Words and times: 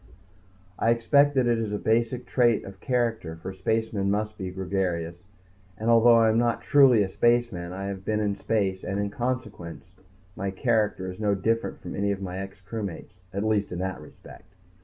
I 0.79 0.89
expect 0.89 1.35
that 1.35 1.45
it 1.45 1.59
is 1.59 1.71
a 1.71 1.77
basic 1.77 2.25
trait 2.25 2.65
of 2.65 2.79
character, 2.79 3.35
for 3.35 3.53
spacemen 3.53 4.09
must 4.09 4.35
be 4.35 4.49
gregarious, 4.49 5.25
and 5.77 5.91
although 5.91 6.15
I 6.15 6.29
am 6.29 6.39
not 6.39 6.63
truly 6.63 7.03
a 7.03 7.07
spaceman 7.07 7.71
I 7.71 7.85
have 7.85 8.03
been 8.03 8.19
in 8.19 8.35
space 8.35 8.83
and, 8.83 8.99
in 8.99 9.11
consequence, 9.11 9.91
my 10.35 10.49
character 10.49 11.11
is 11.11 11.19
no 11.19 11.35
different 11.35 11.81
from 11.81 11.91
my 12.23 12.39
ex 12.39 12.63
crewmates 12.63 13.13
at 13.31 13.43
least 13.43 13.71
in 13.71 13.77
that 13.77 14.01
respect. 14.01 14.55